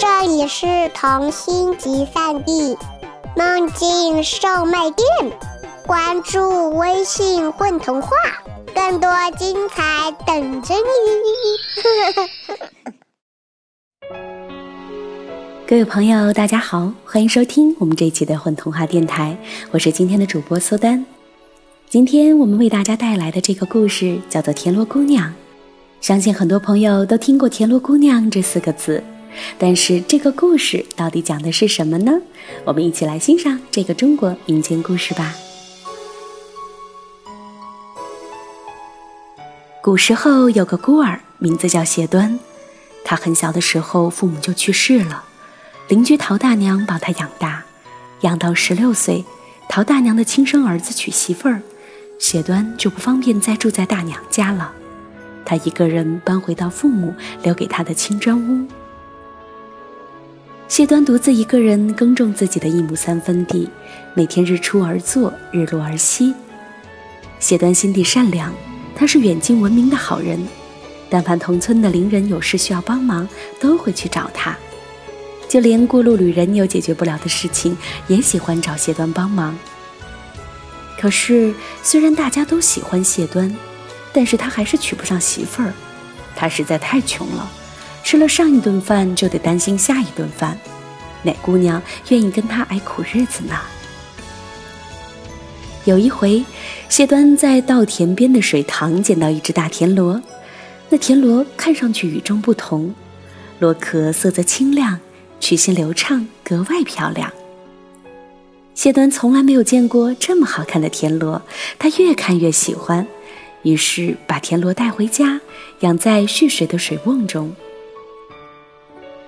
[0.00, 2.74] 这里是童心集散地，
[3.36, 5.06] 梦境售卖店。
[5.86, 8.08] 关注微信“混童话”，
[8.74, 10.80] 更多精彩等着你。
[15.68, 19.36] 各位朋友，大家好，欢迎收听我们这一期的混童话电台，
[19.70, 21.04] 我是今天的主播苏丹。
[21.90, 25.28] 今天我们为大家带来的这个故事叫做《田螺姑娘》。
[26.00, 29.04] 相信很多朋友都听过“田螺姑娘”这四个字，
[29.58, 32.12] 但是这个故事到底讲的是什么呢？
[32.64, 35.34] 我们一起来欣赏这个中国民间故事吧。
[39.82, 42.38] 古时候有个孤儿，名字叫谢端。
[43.02, 45.24] 他很小的时候父母就去世了，
[45.88, 47.64] 邻居陶大娘把他养大，
[48.20, 49.24] 养到十六岁，
[49.68, 51.62] 陶大娘的亲生儿子娶媳妇儿，
[52.18, 54.72] 谢端就不方便再住在大娘家了。
[55.46, 58.68] 他一个人搬回到父母留给他的青砖屋。
[60.70, 63.68] 谢端独自一个人耕种自己的一亩三分地，
[64.14, 66.32] 每天日出而作，日落而息。
[67.40, 68.54] 谢端心地善良，
[68.94, 70.40] 他是远近闻名的好人，
[71.08, 74.56] 但凡同村的邻人有事需要帮忙，都会去找他。
[75.48, 79.58] 就连过路旅人有解决不了的事情，也喜欢找谢端帮忙。
[81.00, 81.52] 可是，
[81.82, 83.52] 虽然大家都喜欢谢端，
[84.12, 85.72] 但是他还是娶不上媳妇儿，
[86.36, 87.50] 他实在太穷了，
[88.02, 90.58] 吃了上一顿饭就得担心下一顿饭，
[91.22, 93.54] 哪姑娘愿意跟他挨苦日子呢？
[95.84, 96.44] 有一回，
[96.88, 100.20] 谢端在稻田边的水塘捡到一只大田螺，
[100.88, 102.94] 那田螺看上去与众不同，
[103.60, 104.98] 螺壳色泽清亮，
[105.38, 107.32] 曲线流畅，格外漂亮。
[108.74, 111.40] 谢端从来没有见过这么好看的田螺，
[111.78, 113.06] 他越看越喜欢。
[113.62, 115.40] 于是把田螺带回家，
[115.80, 117.54] 养在蓄水的水瓮中。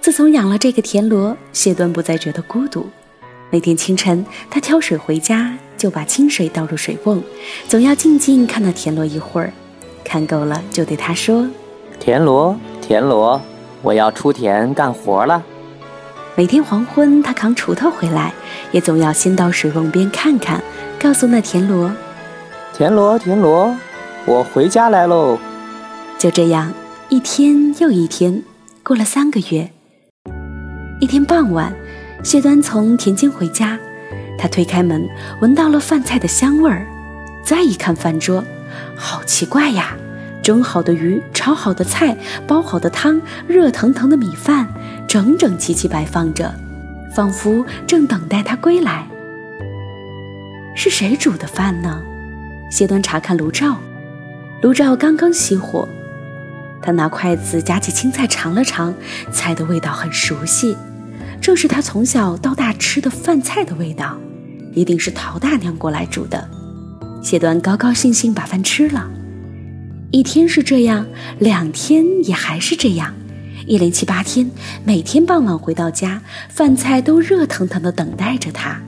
[0.00, 2.86] 自从养了这个田螺，谢端不再觉得孤独。
[3.50, 7.22] 每天清晨，他挑水回家，就把清水倒入水瓮，
[7.66, 9.52] 总要静静看那田螺一会儿。
[10.04, 11.46] 看够了，就对他说
[12.00, 13.40] ：“田螺，田螺，
[13.82, 15.42] 我要出田干活了。”
[16.36, 18.32] 每天黄昏，他扛锄头回来，
[18.70, 20.62] 也总要先到水瓮边看看，
[20.98, 21.92] 告诉那田螺
[22.72, 23.74] ：“田螺，田螺。”
[24.24, 25.38] 我回家来喽。
[26.18, 26.72] 就这样，
[27.08, 28.42] 一天又一天，
[28.82, 29.70] 过了三个月。
[31.00, 31.72] 一天傍晚，
[32.24, 33.78] 谢端从田间回家，
[34.36, 35.08] 他推开门，
[35.40, 36.84] 闻到了饭菜的香味儿。
[37.44, 38.42] 再一看饭桌，
[38.96, 39.96] 好奇怪呀！
[40.42, 42.16] 蒸好的鱼，炒好的菜，
[42.48, 44.66] 煲好的汤，热腾腾的米饭，
[45.06, 46.52] 整整齐齐摆放着，
[47.14, 49.06] 仿佛正等待他归来。
[50.74, 52.02] 是谁煮的饭呢？
[52.72, 53.76] 谢端查看炉灶。
[54.62, 55.88] 炉灶刚刚熄火，
[56.82, 58.92] 他拿筷子夹起青菜尝了尝，
[59.30, 60.76] 菜的味道很熟悉，
[61.40, 64.18] 正是他从小到大吃的饭菜的味道，
[64.74, 66.48] 一定是陶大娘过来煮的。
[67.22, 69.10] 谢端高高兴兴把饭吃了，
[70.10, 71.06] 一天是这样，
[71.38, 73.14] 两天也还是这样，
[73.66, 74.50] 一连七八天，
[74.84, 78.80] 每天傍晚回到家，饭菜都热腾腾的等待着他。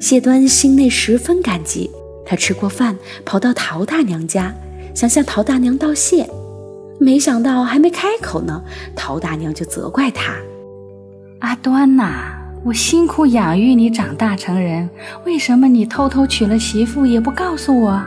[0.00, 1.90] 谢端心内十分感激。
[2.24, 4.54] 他吃过饭，跑到陶大娘家，
[4.94, 6.28] 想向陶大娘道谢，
[7.00, 8.62] 没想到还没开口呢，
[8.94, 10.34] 陶大娘就责怪他
[11.42, 14.88] ：“阿端呐，我辛苦养育你长大成人，
[15.26, 18.00] 为什么你偷偷娶了媳妇也不告诉我？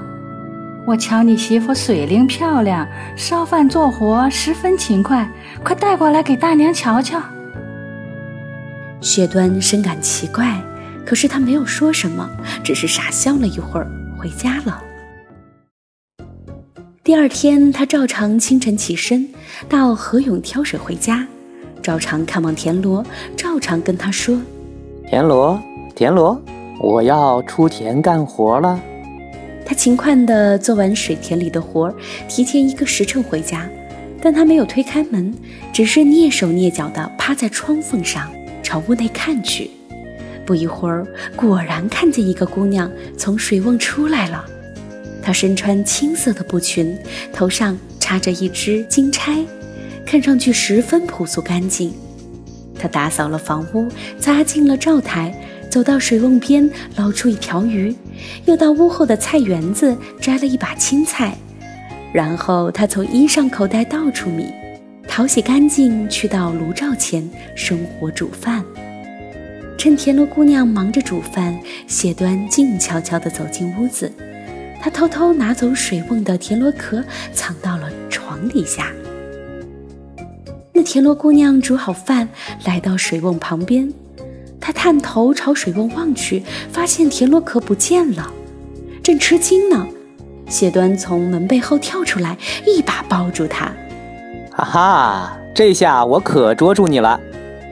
[0.88, 2.88] 我瞧你媳妇水灵漂亮，
[3.18, 5.30] 烧饭做活十分勤快，
[5.66, 7.22] 快带过来给大娘瞧瞧。”
[9.02, 10.58] 谢端深感奇怪，
[11.06, 12.30] 可是他没有说什么，
[12.64, 13.92] 只是傻笑了一会儿。
[14.18, 14.82] 回家了。
[17.04, 19.28] 第二天，他照常清晨起身，
[19.68, 21.28] 到河涌挑水回家，
[21.86, 23.06] 照常看望田螺，
[23.38, 24.42] 照常跟他说
[25.08, 25.62] ：“田螺，
[25.94, 26.42] 田螺，
[26.82, 28.82] 我要出田干活了。”
[29.64, 31.94] 他勤快地做完水田里的活儿，
[32.28, 33.70] 提前一个时辰回家。
[34.20, 35.32] 但他没有推开门，
[35.72, 38.32] 只是蹑手蹑脚地趴在窗缝上，
[38.64, 39.70] 朝屋内看去。
[40.44, 41.06] 不一会儿，
[41.36, 44.44] 果然看见一个姑娘从水瓮出来了。
[45.22, 46.98] 她身穿青色的布裙，
[47.32, 49.38] 头上插着一只金钗，
[50.06, 51.94] 看上去十分朴素干净。
[52.78, 53.88] 她打扫了房屋，
[54.20, 55.34] 擦净了灶台，
[55.72, 57.96] 走到水瓮边捞出一条鱼，
[58.46, 61.36] 又到屋后的菜园子摘了一把青菜，
[62.14, 64.54] 然后她从衣裳口袋倒出米，
[65.08, 68.64] 淘洗干净，去到炉灶前生火煮饭。
[69.78, 74.12] 趁田螺姑娘忙着煮饭，谢端静悄悄地走进屋子。
[74.82, 77.04] 他偷偷拿走水瓮的田螺壳，
[77.34, 78.92] 藏到了床底下。
[80.78, 82.28] 那田螺姑娘煮好饭，
[82.66, 83.94] 来到水瓮旁边，
[84.60, 88.30] 她探头朝水瓮望去，发现田螺壳不见了，
[89.02, 89.88] 正吃惊呢。
[90.50, 92.38] 谢端从门背后跳出来，
[92.68, 93.72] 一把抱住她。
[94.52, 97.18] 哈哈，这下我可捉住你了！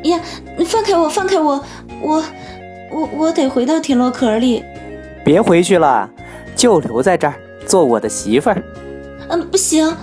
[0.06, 0.18] 呀，
[0.66, 1.62] 放开我，放开我，
[2.02, 2.24] 我，
[2.90, 4.64] 我，我得回到田螺壳里。
[5.26, 6.10] 别回去了，
[6.56, 7.36] 就留在这儿
[7.66, 8.64] 做我的媳妇儿。
[9.28, 9.94] 嗯，不行，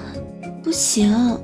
[0.63, 1.41] 不行。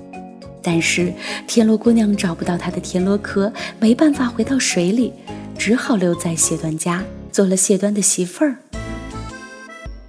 [0.69, 1.15] 但是
[1.47, 5.13] 田螺姑娘找不到她的田螺壳，没办法回到水里，
[5.57, 8.57] 只好留在谢端家，做了谢端的媳妇儿。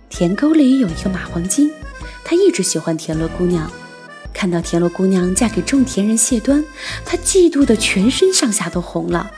[0.09, 1.69] 田沟里有一个马黄金，
[2.25, 3.69] 他一直喜欢田螺姑娘。
[4.33, 6.63] 看到田螺姑娘嫁给种田人谢端，
[7.05, 9.29] 他嫉妒的全身上下都红了。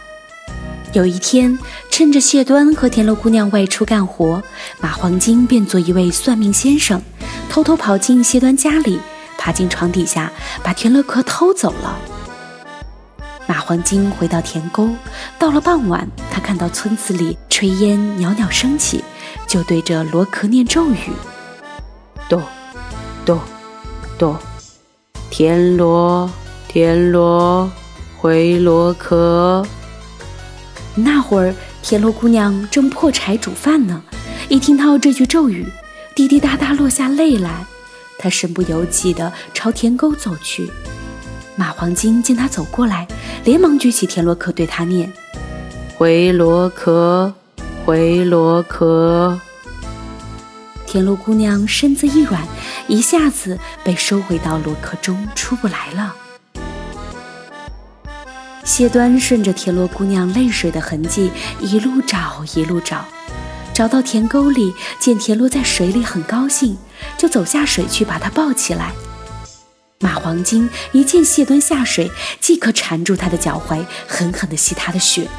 [0.94, 1.60] 有一天，
[1.92, 4.42] 趁着谢端和田螺姑娘外出干活，
[4.80, 7.02] 马黄金变作一位算命先生，
[7.50, 9.00] 偷偷跑进谢端家里，
[9.40, 10.32] 爬进床底下，
[10.62, 11.98] 把田螺壳偷走了。
[13.48, 14.90] 蚂黄精回到田沟，
[15.40, 19.04] 到了傍晚，他看到村子里炊烟袅袅升起。
[19.48, 21.12] 就对着螺壳念咒语
[22.30, 22.44] ：“哆，
[23.26, 23.42] 哆，
[24.18, 24.38] 哆，
[25.32, 26.30] 田螺，
[26.68, 27.72] 田螺，
[28.18, 29.66] 回螺壳。”
[30.94, 34.04] 那会儿，田螺姑娘正破柴煮饭呢，
[34.50, 35.66] 一听到这句咒语，
[36.14, 37.66] 滴滴答答落下泪来。
[38.20, 40.70] 他身不由己地朝田沟走去。
[41.56, 43.08] 马黄金见他走过来，
[43.44, 45.12] 连忙举起田螺壳，对他念
[45.98, 47.34] ：“回螺壳。”
[47.86, 49.40] 回螺壳，
[50.86, 52.48] 田螺姑娘身子一软，
[52.88, 56.16] 一下子被收回到螺壳中，出不来了。
[58.64, 63.04] 谢端顺着田螺姑娘泪水的痕迹一路找，一路找，
[63.80, 66.78] 找到田沟里，见田螺在水里，很高兴，
[67.18, 68.92] 就走下水去把它抱起来。
[70.02, 72.12] 马黄金一见谢端下水，
[72.42, 75.30] 即刻缠住他的脚踝，狠狠地吸他的血。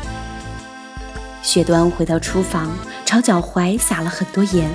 [1.42, 2.72] 谢端回到厨房，
[3.04, 4.70] 朝脚踝撒了很多盐。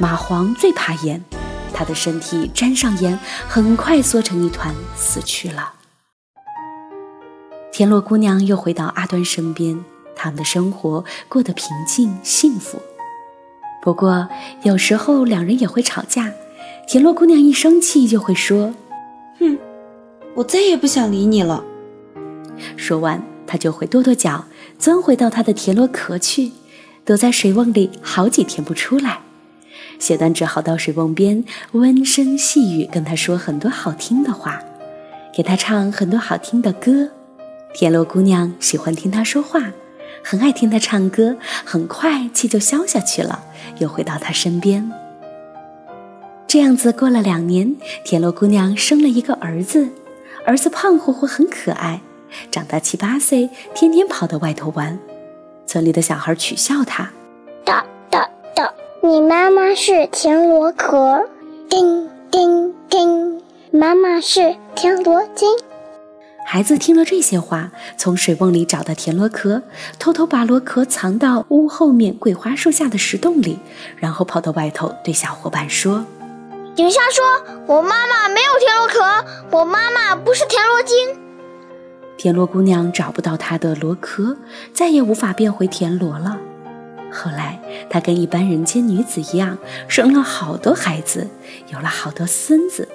[0.00, 1.22] 蚂蟥最怕盐，
[1.74, 5.74] 它的身体沾上盐，很快缩成一团，死去了。
[7.70, 9.84] 田螺姑娘又回到阿端身边，
[10.16, 12.80] 他们的生活过得平静幸福。
[13.82, 14.28] 不过，
[14.62, 16.32] 有时候两人也会吵架。
[16.88, 18.74] 田螺姑娘一生气就会说
[19.38, 19.58] ：“哼，
[20.34, 21.62] 我再也不想理你了。”
[22.76, 24.44] 说完，她就会跺跺脚。
[24.78, 26.52] 钻回到他的田螺壳去，
[27.04, 29.20] 躲在水瓮里好几天不出来。
[29.98, 31.42] 谢端只好到水瓮边
[31.72, 34.60] 温声细语跟他说很多好听的话，
[35.34, 37.08] 给他唱很多好听的歌。
[37.72, 39.72] 田螺姑娘喜欢听他说话，
[40.28, 41.36] 很爱听他唱歌。
[41.64, 43.44] 很快气就消下去了，
[43.78, 44.90] 又回到他身边。
[46.48, 49.88] 这样子过了两年，田螺姑娘生了一个儿子，
[50.44, 52.00] 儿子胖乎乎，很可爱。
[52.50, 54.98] 长到七八岁，天天跑到外头玩，
[55.64, 57.08] 村里的小孩取笑他
[57.64, 61.24] ：“哒哒哒，你妈妈是田螺壳，
[61.70, 63.40] 叮叮叮，
[63.70, 65.48] 妈妈是田螺精。”
[66.48, 69.64] 孩子听了这些话，从水瓮里找到田螺壳，
[69.98, 73.58] 偷偷把螺壳藏到屋后面桂花树下的石洞里，
[73.96, 76.06] 然后跑到外头对小伙伴说
[76.76, 81.18] ：“你们瞎说，我妈妈没有田螺壳，我妈妈不是田螺精。”
[82.16, 84.36] 田螺姑娘找不到她的螺壳，
[84.72, 86.38] 再也无法变回田螺了。
[87.10, 87.60] 后来，
[87.90, 91.26] 她跟一般人间女子一样，生了好多孩子，
[91.72, 92.88] 有了好多孙子。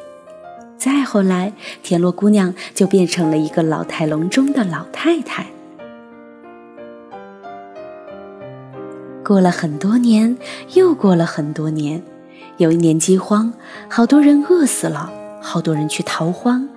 [0.81, 5.45] 再后来，田螺姑娘就变成了一个老态龙钟的老太太。
[9.23, 10.35] 过了很多年，
[10.73, 12.01] 又过了很多年，
[12.57, 13.53] 有一年饥荒，
[13.87, 16.67] 好多人饿死了，好多人去逃荒。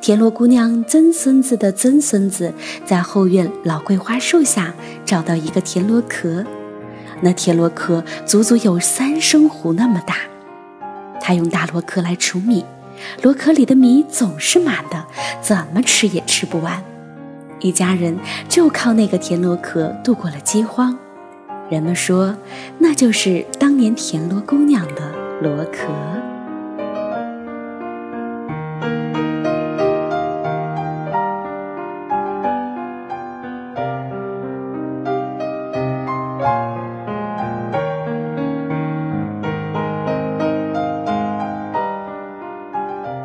[0.00, 2.54] 田螺姑娘曾孙子的曾孙子
[2.86, 4.72] 在后院老桂花树下
[5.04, 6.46] 找到一个田螺壳，
[7.20, 10.16] 那田螺壳足足有三升壶那么大。
[11.20, 12.64] 他用大螺壳来储米，
[13.22, 15.04] 螺壳里的米总是满的，
[15.40, 16.82] 怎么吃也吃不完。
[17.60, 20.96] 一家人就靠那个田螺壳度过了饥荒。
[21.68, 22.34] 人们说，
[22.78, 26.29] 那就是当年田螺姑娘的螺壳。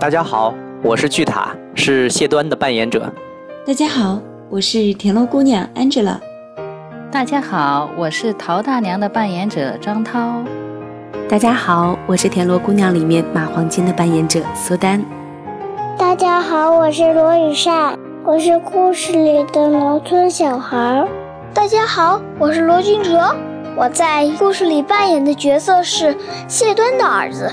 [0.06, 3.12] 大家好，我是巨塔，是谢端的扮演者。
[3.66, 4.20] 大家好，
[4.52, 6.20] 我是田螺姑娘 Angela。
[7.12, 10.44] 大家好，我是陶大娘的扮演者张涛。
[11.28, 15.04] 大家好，我是田螺姑娘里面马黄金的扮演者苏丹。
[15.98, 21.04] 大家好，我是罗雨善，我是故事里的农村小孩。
[21.52, 23.36] 大家好，我是罗君哲，
[23.76, 26.16] 我在故事里扮演的角色是
[26.48, 27.52] 谢端的儿子。